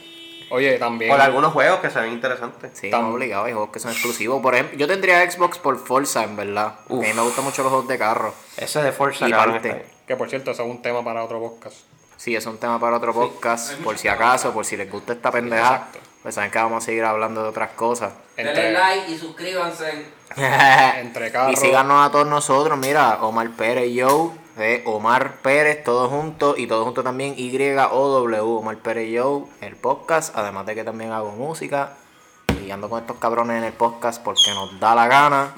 [0.51, 1.09] Oye, también.
[1.11, 2.71] Por algunos juegos que se ven interesantes.
[2.75, 4.41] Sí, Tam- no obligado, hay juegos que son exclusivos.
[4.41, 6.75] Por ejemplo, yo tendría Xbox por Forza, en verdad.
[6.87, 7.03] Uf.
[7.03, 8.33] A mí me gustan mucho los juegos de carro.
[8.57, 9.59] Ese de Forza, Y cabrón.
[10.07, 11.77] Que por cierto, eso es un tema para otro podcast.
[12.17, 15.31] Sí, es un tema para otro podcast, por si acaso, por si les gusta esta
[15.31, 15.75] pendeja.
[15.75, 15.99] Exacto.
[16.23, 18.13] Pues saben que vamos a seguir hablando de otras cosas.
[18.35, 20.05] Denle like y suscríbanse.
[20.97, 21.59] entre y carros.
[21.59, 26.83] síganos a todos nosotros, mira, Omar Pérez Yo, eh, Omar Pérez, todos juntos, y todos
[26.83, 31.93] juntos también Y-O-W, Omar Pérez Yo, el podcast, además de que también hago música,
[32.65, 35.53] y ando con estos cabrones en el podcast porque nos da la gana.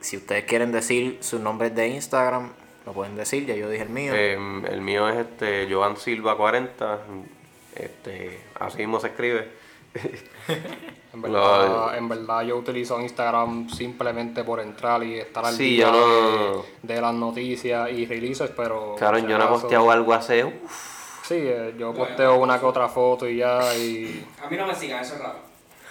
[0.00, 2.52] Si ustedes quieren decir sus nombres de Instagram,
[2.86, 4.12] lo pueden decir, ya yo dije el mío.
[4.14, 4.38] Eh,
[4.70, 7.00] el mío es este Joan Silva 40.
[7.74, 9.48] Este, así mismo se escribe.
[11.14, 15.86] En verdad, en verdad yo utilizo Instagram simplemente por entrar y estar al Sí, día
[15.86, 18.96] yo no- de, de las noticias y releases, pero...
[18.98, 20.44] Si yo no he posteado algo hace.
[20.44, 24.26] uf, Sí, eh, yo posteo una que otra foto y ya y...
[24.44, 25.38] A mí no me sigan, eso es raro.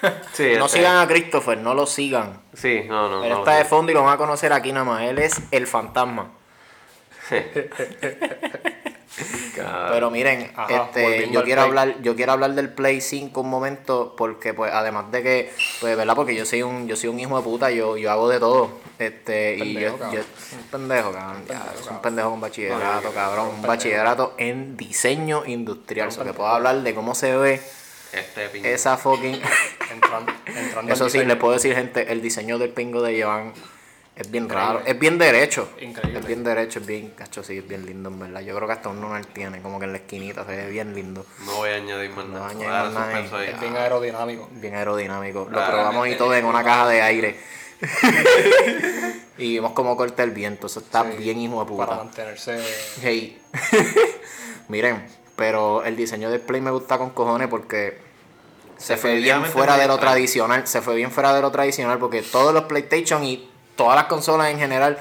[0.34, 2.42] Sí, no este, sigan a Christopher, no lo sigan.
[2.54, 3.24] Sí, no, no.
[3.24, 3.58] Él no, está no.
[3.58, 5.02] de fondo y lo van a conocer aquí nada más.
[5.02, 6.30] Él es el fantasma.
[9.90, 11.70] Pero miren, Ajá, este, yo quiero Play.
[11.70, 15.96] hablar, yo quiero hablar del Play 5 un momento, porque pues además de que, pues
[15.96, 18.40] verdad, porque yo soy un, yo soy un hijo de puta, yo, yo hago de
[18.40, 18.72] todo.
[19.00, 20.16] Este, y Pendejo, yo, cabrón.
[20.16, 21.44] yo- un pendejo, cabrón.
[21.48, 23.46] ya, pendejo, es un pendejo con bachillerato, No, cabrón.
[23.46, 23.68] Un pendejo.
[23.74, 26.10] bachillerato en diseño industrial.
[26.10, 27.62] O sea, que puedo hablar de cómo se ve
[28.12, 29.40] Este esa fucking.
[29.92, 31.30] Entrando, entrando Eso sí, diseño.
[31.30, 33.54] les puedo decir, gente, el diseño del pingo de Joan
[34.16, 34.74] es bien Increíble.
[34.74, 34.82] raro.
[34.86, 35.70] Es bien derecho.
[35.82, 36.20] Increíble.
[36.20, 38.42] Es bien derecho, es bien, cacho, sí, es bien lindo, en verdad.
[38.42, 40.94] Yo creo que hasta un lunar tiene, como que en la esquinita, se ve bien
[40.96, 41.26] lindo.
[41.46, 42.54] No voy a añadir más No nada.
[42.54, 43.46] voy a Voy a añadir más nada.
[43.46, 44.50] Es bien aerodinámico.
[44.54, 45.48] Bien aerodinámico.
[45.52, 47.40] Lo Ah, probamos y todo en una caja de aire.
[49.38, 50.68] y vimos cómo corta el viento.
[50.68, 52.04] Eso está Sí, bien hijo de Para puta.
[52.04, 52.58] mantenerse...
[53.02, 53.42] Hey.
[54.70, 57.98] Miren, pero el diseño del Play me gusta con cojones porque
[58.78, 60.66] se fue bien fuera de lo tradicional.
[60.68, 64.50] Se fue bien fuera de lo tradicional porque todos los PlayStation y todas las consolas
[64.52, 64.98] en general,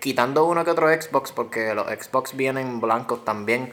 [0.00, 3.72] quitando uno que otro Xbox, porque los Xbox vienen blancos también.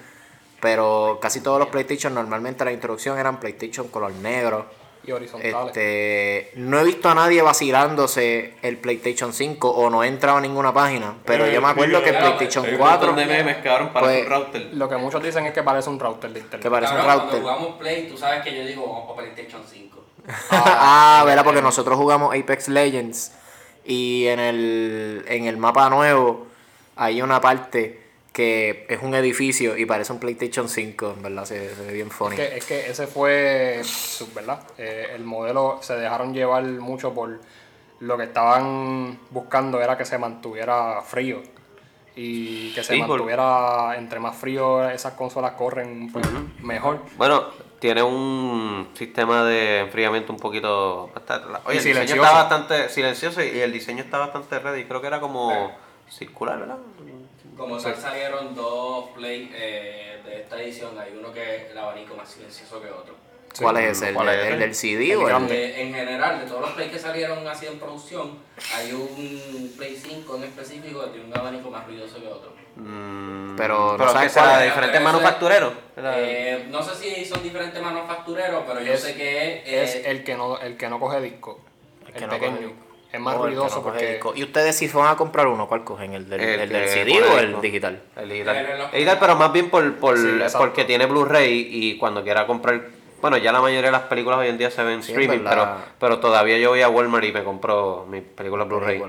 [0.61, 4.65] pero casi todos los PlayStation normalmente la introducción eran PlayStation color negro.
[5.05, 5.53] Y horizontales.
[5.67, 10.41] Este, no he visto a nadie vacilándose el PlayStation 5 o no he entrado a
[10.41, 14.25] ninguna página, pero yo me acuerdo que el PlayStation 4 de memes, cabrón, para Pues-
[14.25, 14.69] un router.
[14.71, 16.61] Lo que muchos dicen es que parece un router de internet.
[16.63, 17.17] que parece un router.
[17.19, 19.99] Cuando jugamos Play, tú sabes que yo digo, vamos para PlayStation 5.
[20.51, 21.43] Ah, ¿verdad?
[21.43, 23.33] Porque nosotros jugamos Apex Legends
[23.85, 26.47] y en el, en el mapa nuevo
[26.95, 31.75] hay una parte que es un edificio y parece un PlayStation 5, en verdad, se,
[31.75, 32.35] se ve bien funny.
[32.35, 33.81] Es que, es que ese fue,
[34.33, 34.59] ¿verdad?
[34.77, 37.39] Eh, el modelo se dejaron llevar mucho por
[37.99, 41.41] lo que estaban buscando era que se mantuviera frío
[42.15, 46.25] y que se Sí, por- mantuviera entre más frío esas consolas corren pues,
[46.61, 47.01] mejor.
[47.17, 47.45] Bueno,
[47.83, 51.11] tiene un sistema de enfriamiento un poquito.
[51.65, 52.23] Oye, el diseño silencioso.
[52.23, 54.85] está bastante silencioso y el diseño está bastante ready.
[54.85, 55.69] Creo que era como
[56.09, 56.77] circular, ¿verdad?
[57.57, 62.15] Como tal salieron dos Play eh, de esta edición, hay uno que es el abanico
[62.15, 63.15] más silencioso que otro.
[63.61, 64.09] ¿Cuál es ese?
[64.09, 66.61] ¿El, ¿Cuál de- es el CD El o el de- Eh, en general, de todos
[66.61, 68.37] los Play que salieron así en producción,
[68.75, 72.53] hay un Play 5 en específico que tiene un abanico más ruidoso que otro.
[72.75, 74.71] Mm, Pero no pero sabes que será cuál de es.
[74.71, 75.73] diferentes Pero manufactureros.
[75.97, 80.23] Eh, no sé si son diferentes manufactureros, pero yo Es- sé que es, Es el
[80.23, 81.59] que no, el que no coge disco,
[82.07, 82.51] el, que no pequeño.
[82.55, 82.83] coge disco.
[83.13, 84.33] Es más ruidoso no porque disco?
[84.35, 86.13] ¿Y ustedes si van a comprar uno, cuál cogen?
[86.15, 88.01] ¿El del, El el del que CD o el digital?
[88.15, 88.57] El digital.
[88.91, 92.81] El digital, pero más bien por, por, Sí, porque tiene Blu-ray y cuando quiera comprar.
[93.23, 95.45] Bueno, ya la mayoría de las películas hoy en día se ven Sí, en streaming,
[95.49, 99.01] pero, pero todavía yo voy a Walmart y me compro mis películas Blu-ray.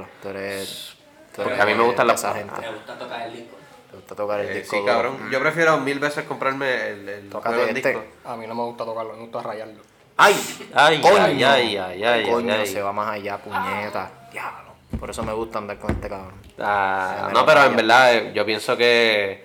[1.35, 2.61] Porque a mí me gustan las- gente.
[2.61, 3.57] me gusta tocar el disco.
[3.91, 4.77] Te gusta tocar el Eh, disco.
[4.77, 5.29] sí, cabrón.
[5.33, 7.89] Yo prefiero mil veces comprarme el, el Tócate juego en este.
[7.89, 8.05] disco.
[8.25, 9.83] a mí no me gusta tocarlo, me gusta rayarlo.
[10.17, 10.37] ¡Ay!
[10.75, 11.17] Ay, ¡Coño!
[11.21, 12.67] ay, ay, ay, ay, Coño, ay.
[12.69, 14.13] se va más allá, puñeta.
[14.31, 14.75] Diablo.
[15.01, 16.35] Por eso me gusta andar con este cabrón.
[16.61, 19.45] Ah, me no, pero en verdad eh, yo pienso que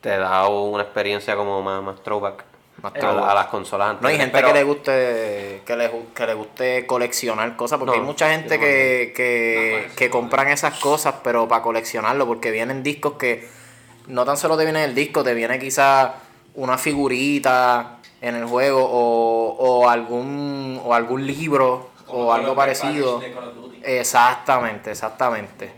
[0.00, 2.44] te da una experiencia como más, más throwback
[2.84, 6.34] Más a, las consolas No hay gente pero- que le guste que le, que le
[6.34, 11.48] guste coleccionar cosas, porque No, hay mucha gente que, que, que compran esas cosas, pero
[11.48, 13.48] para coleccionarlo, porque vienen discos que
[14.06, 16.10] no tan solo te viene el disco, te viene quizás
[16.56, 23.22] una figurita en el juego o, o algún o algún libro o todos algo parecido.
[23.82, 25.72] Exactamente, exactamente.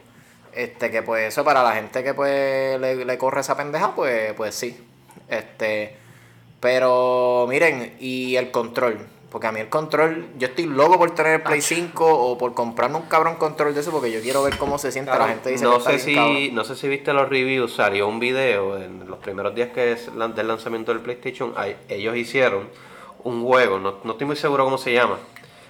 [0.53, 4.33] Este, que pues eso para la gente que pues le, le corre esa pendeja, pues,
[4.35, 4.77] pues sí.
[5.29, 5.97] Este,
[6.61, 8.99] pero miren, y el control.
[9.31, 12.55] Porque a mí el control, yo estoy loco por tener el Play 5 o por
[12.55, 15.11] comprarme un cabrón control de eso porque yo quiero ver cómo se siente.
[15.11, 18.19] la gente dice no que sé si no sé si viste los reviews salió un
[18.19, 22.69] video en los primeros días que es del lanzamiento del PlayStation hay- ellos hicieron
[23.25, 25.19] un juego no, no estoy muy seguro cómo se llama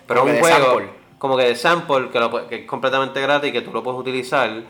[0.06, 0.88] pero Como un juego sample.
[1.18, 3.98] como que de sample que, lo que es completamente gratis y que tú lo puedes
[3.98, 4.62] utilizar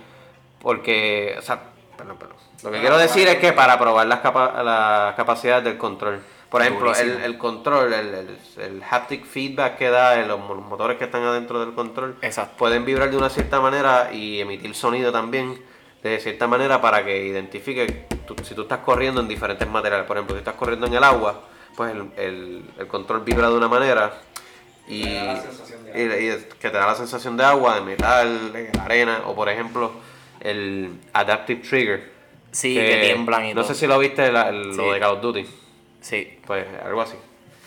[0.63, 1.61] porque o sea
[1.97, 2.37] perdón, perdón.
[2.63, 6.63] lo que quiero decir es que para probar las, capa- las capacidades del control por
[6.63, 11.05] ejemplo, el, control, el, el- el haptic feedback que da en los mo- motores que
[11.05, 12.57] están adentro del control, Exacto.
[12.57, 15.61] pueden vibrar de una cierta manera y emitir sonido también
[16.05, 20.07] de cierta manera para que identifique tú- si tú estás corriendo en diferentes materiales.
[20.07, 21.43] Por ejemplo, si estás corriendo en el agua,
[21.77, 24.13] pues el, el- el control vibra de una manera
[24.87, 25.43] y, y-
[25.95, 29.91] y que te da la sensación de agua, de metal, de arena, o por ejemplo
[30.51, 32.13] el Adaptive Trigger.
[32.51, 33.75] Sí, que tiemblan y No todo.
[33.75, 34.77] sé si lo viste la- el- Sí.
[34.79, 35.47] lo de Call of Duty.
[36.01, 37.17] Sí, Pues algo así.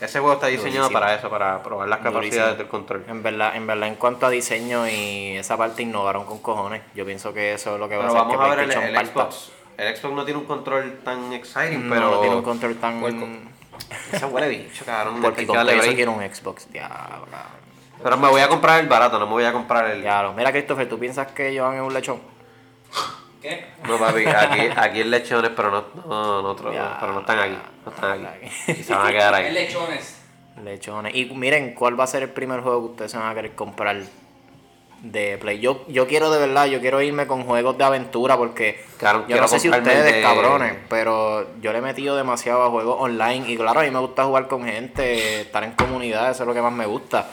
[0.01, 0.99] Ese juego está diseñado Durísimo.
[0.99, 3.03] para eso, para probar las capacidades del control.
[3.09, 6.81] en verdad, en verdad en cuanto a diseño y esa parte innovaron con cojones.
[6.95, 8.77] Yo pienso que eso es lo que va Pero a hacer vamos que a ver
[8.87, 9.07] el, el.
[9.07, 9.51] Xbox.
[9.77, 12.11] El Xbox no tiene un control tan exciting, No, pero.
[12.11, 13.03] no tiene un control tan...
[14.13, 15.21] Ese huele bicho, cabrón.
[15.21, 16.71] Porque que con eso quiero un Xbox.
[16.71, 17.27] Diablo.
[18.01, 20.01] Pero me voy a comprar el barato, no me voy a comprar el.
[20.01, 20.33] Diablo.
[20.33, 22.21] Mira, Christopher, ¿tú piensas que Joan es un lechón?
[23.41, 23.65] ¿Qué?
[23.87, 26.97] No, papi, aquí, aquí en lechones, pero no, no, no, otro- Ya.
[26.99, 27.57] pero no están aquí.
[27.85, 28.47] No están Aquí.
[28.67, 28.81] aquí.
[28.81, 29.51] Y se van a quedar ahí.
[29.53, 30.17] lechones.
[30.63, 31.15] Lechones.
[31.15, 33.55] Y miren, ¿cuál va a ser el primer juego que ustedes se van a querer
[33.55, 33.95] comprar
[35.03, 35.59] de Play?
[35.61, 39.39] Yo, yo quiero de verdad, yo quiero irme con juegos de aventura porque Claro, yo
[39.39, 43.49] no sé si ustedes, de- cabrones, pero yo le he metido demasiado a juegos online
[43.49, 46.53] y claro, a mí me gusta jugar con gente, estar en comunidad, eso es lo
[46.53, 47.29] que más me gusta.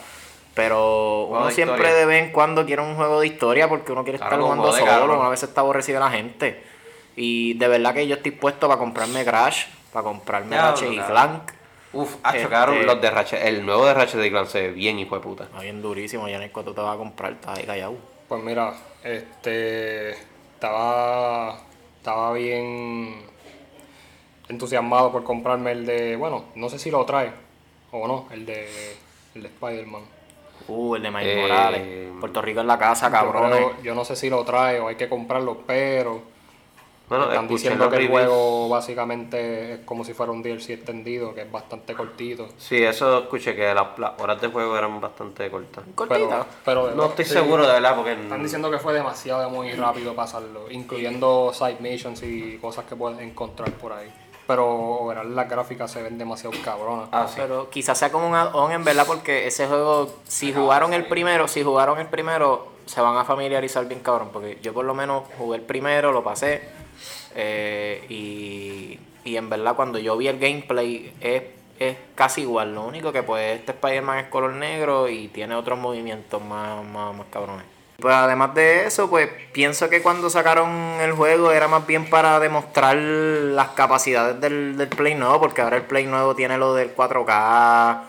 [0.57, 1.95] Pero uno de siempre historia.
[1.99, 4.73] de vez en cuando quiere un juego de historia porque uno quiere Claro, estar jugando
[4.73, 5.19] solo, carro.
[5.19, 6.61] una vez está aborrecida la gente.
[7.15, 10.97] Y de verdad que yo estoy puesto para comprarme Crash, para comprarme Diablo, Ratchet y
[10.97, 11.13] cabrón.
[11.13, 11.51] Clank.
[11.93, 13.45] Uf, ah, Este- chocaron los de Ratchet.
[13.45, 15.43] El nuevo de Ratchet de Clank se ve bien, hijo de puta.
[15.45, 17.95] Está bien durísimo, ya en el cuánto te vas a comprar, estás ahí callado.
[18.27, 20.11] Pues mira, este
[20.55, 21.59] estaba
[21.97, 23.21] estaba bien
[24.49, 27.31] entusiasmado por comprarme el de, bueno, no sé si lo trae
[27.91, 28.67] o no, el de
[29.35, 30.01] el de Spider-Man.
[30.67, 32.07] Uh, el de Miles Eh, Morales.
[32.19, 35.07] Puerto Rico en la casa, creo- Yo, no sé si lo trae o hay que
[35.07, 36.21] comprarlo, pero
[37.09, 38.11] Bueno, Están diciendo que el reviews.
[38.25, 42.49] juego básicamente es como si fuera un DLC extendido, que es bastante cortito.
[42.57, 45.85] Sí, eso escuché que las, las horas de juego eran bastante cortas.
[45.95, 46.45] Cortita.
[46.65, 48.11] Pero, pero No estoy sí, seguro de verdad porque...
[48.11, 53.19] Están diciendo que fue demasiado muy rápido pasarlo, incluyendo side missions y cosas que puedes
[53.19, 54.11] encontrar por ahí.
[54.47, 57.09] Pero overall, las gráficas se ven demasiado cabronas.
[57.11, 57.35] Ah, sí.
[57.35, 61.49] Pero quizás sea como un add-on en verdad porque ese juego, si jugaron el primero,
[61.49, 64.29] si jugaron el primero, se van a familiarizar bien cabrón.
[64.31, 66.61] Porque yo por lo menos jugué el primero, lo pasé.
[67.35, 71.43] eh, y, y en verdad cuando yo vi el gameplay es,
[71.77, 72.73] es casi igual.
[72.73, 77.13] Lo único que pues este Spider-Man es color negro y tiene otros movimientos más, más,
[77.13, 77.65] más cabrones.
[77.99, 80.69] Pues además de eso, pues pienso que cuando sacaron
[81.01, 85.77] el juego era más bien para demostrar las capacidades del, del Play nuevo, porque ahora
[85.77, 88.01] el Play nuevo tiene lo del 4K,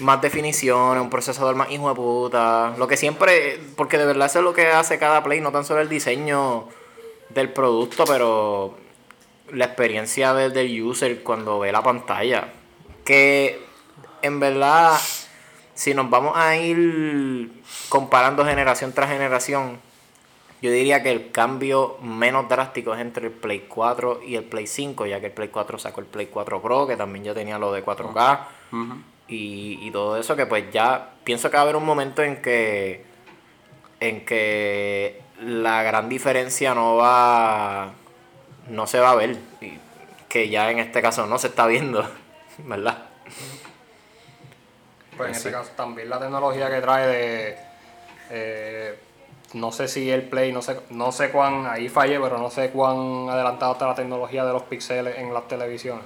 [0.00, 2.74] más definiciones, un procesador más hijo de puta.
[2.76, 5.64] Lo que siempre, porque de verdad eso es lo que hace cada Play, no tan
[5.64, 6.68] solo el diseño
[7.30, 8.76] del producto, pero
[9.50, 12.52] la experiencia del, del user cuando ve la pantalla.
[13.04, 13.64] Que
[14.22, 14.98] en verdad,
[15.82, 17.50] si nos vamos a ir
[17.88, 19.80] comparando generación tras generación,
[20.60, 24.68] yo diría que el cambio menos drástico es entre el Play 4 y el Play
[24.68, 27.58] 5, ya que el Play 4 sacó el Play 4 Pro, que también ya tenía
[27.58, 28.38] lo de 4K
[29.26, 32.40] y, y todo eso, que pues ya pienso que va a haber un momento en
[32.40, 33.04] que
[33.98, 37.90] en que la gran diferencia no va
[38.68, 39.72] no se va a ver y
[40.28, 42.08] que ya en este caso no se está viendo,
[42.58, 42.98] ¿verdad?
[45.16, 47.58] Pues en este caso también la tecnología que trae de
[48.30, 48.98] eh,
[49.54, 52.70] no sé si el Play, no sé, no sé cuán, ahí fallé, pero no sé
[52.70, 56.04] cuán adelantado está la tecnología de los píxeles en las televisiones.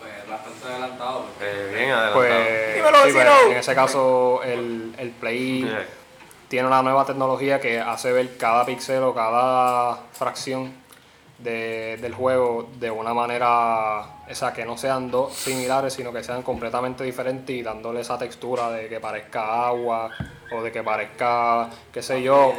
[0.00, 1.26] Pues bastante adelantado.
[1.40, 2.14] Eh, bien adelantado.
[2.14, 5.72] Pues Dímelo, sí, pues, en ese caso el, el Play
[6.48, 10.81] tiene una nueva tecnología que hace ver cada píxel o cada fracción
[11.42, 14.00] de- del juego de una manera,
[14.30, 18.18] o sea, que no sean dos similares, sino que sean completamente diferentes y dándole esa
[18.18, 20.10] textura de que parezca agua
[20.52, 22.52] o de que parezca, qué sé yo,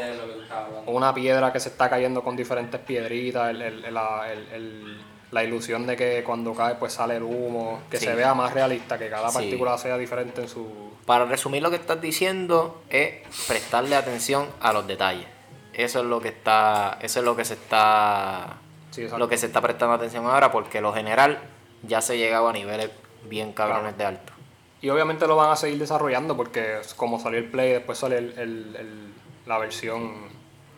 [0.87, 5.43] una piedra que se está cayendo con diferentes piedritas, el- el- la, el- el- la
[5.43, 8.05] ilusión de que cuando cae pues sale el humo, que Sí.
[8.05, 9.35] se vea más realista, que cada Sí.
[9.39, 10.91] partícula sea diferente en su...
[11.07, 13.15] Para resumir lo que estás diciendo es
[13.47, 15.25] prestarle atención a los detalles.
[15.73, 18.57] Eso es lo que está, eso es lo que se está,
[18.93, 21.39] Sí, lo que se está prestando atención ahora, porque lo general
[21.81, 22.91] ya se llegaba a niveles
[23.27, 24.31] bien cabrones de alto.
[24.81, 28.37] Y obviamente lo van a seguir desarrollando porque como salió el Play, después sale el,
[28.37, 29.13] el- el-
[29.45, 30.31] la versión...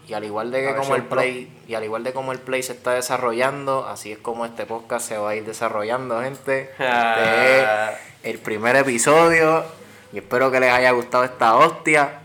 [0.08, 1.18] Y al igual de que como el Pro.
[1.22, 4.66] Play, y al igual de como el Play se está desarrollando, así es como este
[4.68, 6.70] podcast se va a ir desarrollando, gente.
[6.78, 9.66] Este es el primer episodio
[10.14, 12.20] y espero que les haya gustado esta hostia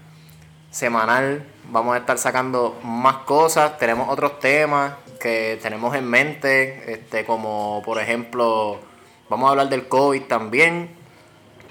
[0.70, 1.46] semanal.
[1.70, 7.82] Vamos a estar sacando más cosas, tenemos otros temas que tenemos en mente, este como
[7.84, 8.80] por ejemplo,
[9.28, 10.98] vamos a hablar del COVID también.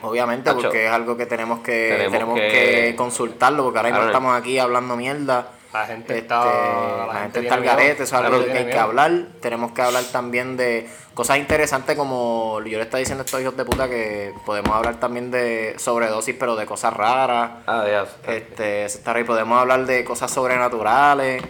[0.01, 2.47] Obviamente, porque es algo que tenemos que tenemos tenemos, que-
[2.91, 5.49] que, consultarlo, porque ahora mismo estamos aquí hablando mierda.
[5.73, 7.05] La gente Este, está...
[7.07, 9.11] la, gente está al garete, eso es algo que hay que hablar.
[9.39, 13.55] Tenemos que hablar también de cosas interesantes como yo le estaba diciendo a estos hijos
[13.55, 17.51] de puta que podemos hablar también de sobredosis, pero de cosas raras.
[17.67, 18.33] Ah, ya.
[18.33, 19.23] Este, eso está ahí.
[19.25, 21.43] podemos hablar de cosas sobrenaturales.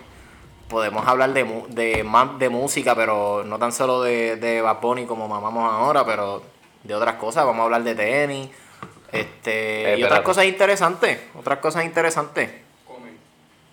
[0.69, 4.79] Podemos hablar de, mu- de más de música, pero no tan solo de, de Bad
[4.79, 6.43] Bunny como mamamos ahora, pero
[6.83, 7.43] de otras cosas.
[7.45, 8.49] Vamos a hablar de tenis.
[9.11, 11.19] Este, Eh, y otras cosas interesantes.
[11.37, 12.51] Otras cosas interesantes.
[12.85, 13.17] Comen.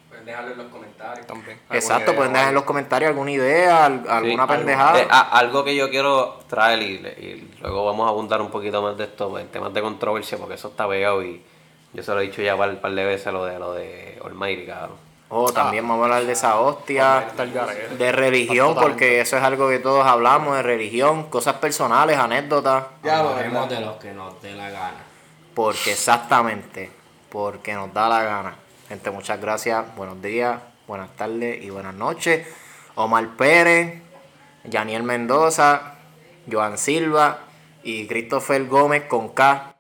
[0.09, 1.27] Pueden dejarlo en los comentarios.
[1.27, 1.59] También.
[1.69, 5.01] ¿Alguna Exacto, idea pueden dejar en los comentarios alguna idea, Sí, alguna algo- pendejada.
[5.03, 8.81] eh, a- algo que yo quiero traer y, y luego vamos a abundar un poquito
[8.81, 11.43] más de esto pues, en temas de controversia porque eso está pegado y
[11.93, 14.65] yo se lo he dicho ya un par de veces lo de lo de Almighty,
[14.65, 15.06] cabrón.
[15.29, 17.27] O también vamos a hablar de esa hostia,
[17.99, 22.85] de religión, porque eso es algo que todos hablamos, de religión, cosas personales, anécdotas.
[23.03, 24.99] Hablaremos de los que nos dé la gana.
[25.53, 26.93] Porque exactamente,
[27.29, 28.55] porque nos da la gana.
[28.89, 29.85] Gente, muchas gracias.
[29.97, 32.47] Buenos días, buenas tardes y buenas noches.
[32.95, 34.01] Omar Pérez,
[34.65, 35.95] Yaniel Mendoza,
[36.51, 37.39] Joan Silva
[37.83, 39.76] y Christopher Gómez con K.